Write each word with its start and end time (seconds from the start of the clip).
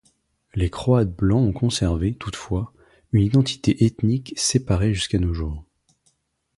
Les 0.55 0.71
Croates 0.71 1.15
blancs 1.15 1.45
ont 1.49 1.53
conservé, 1.53 2.15
toutefois, 2.15 2.73
une 3.11 3.21
identité 3.21 3.85
ethnique 3.85 4.33
séparée 4.35 4.95
jusqu'à 4.95 5.19
nos 5.19 5.31
jours. 5.31 5.63